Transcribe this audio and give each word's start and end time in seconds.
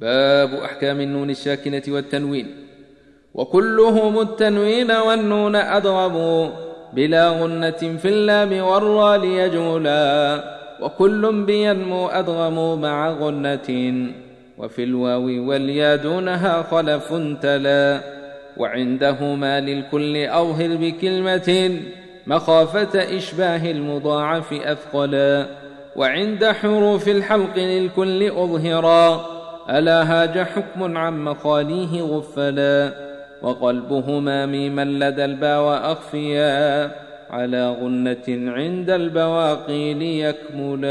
باب 0.00 0.54
أحكام 0.54 1.00
النون 1.00 1.30
الساكنة 1.30 1.82
والتنوين. 1.88 2.46
وكلهم 3.34 4.20
التنوين 4.20 4.90
والنون 4.90 5.56
أضربوا 5.56 6.48
بلا 6.92 7.28
غنة 7.28 7.70
في 7.70 8.08
اللام 8.08 8.64
والراء 8.64 9.18
ليجملا 9.18 10.44
وكل 10.80 11.44
بينمو 11.44 12.06
أدغموا 12.06 12.76
مع 12.76 13.10
غنة. 13.10 14.06
وفي 14.58 14.84
الواو 14.84 15.48
واليا 15.48 15.96
دونها 15.96 16.62
خلف 16.62 17.14
تلا. 17.42 18.00
وعندهما 18.56 19.60
للكل 19.60 20.16
أظهر 20.16 20.76
بكلمة. 20.76 21.80
مخافة 22.26 23.16
إشباه 23.16 23.70
المضاعف 23.70 24.52
أثقلا. 24.52 25.46
وعند 25.96 26.44
حروف 26.44 27.08
الحلق 27.08 27.58
للكل 27.58 28.30
أظهرا. 28.30 29.39
ألا 29.70 30.02
هاج 30.02 30.38
حكم 30.38 30.98
عن 30.98 31.24
مخاليه 31.24 32.02
غفلا 32.02 32.92
وقلبهما 33.42 34.46
ميما 34.46 34.84
لدى 34.84 35.24
الباء 35.24 35.92
أخفيا 35.92 36.90
على 37.30 37.70
غنة 37.70 38.26
عند 38.28 38.90
البواقي 38.90 39.94
ليكملا 39.94 40.90